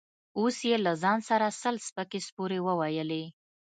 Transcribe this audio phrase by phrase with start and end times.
[0.39, 3.23] اوس يې له ځان سره سل سپکې سپورې وويلې.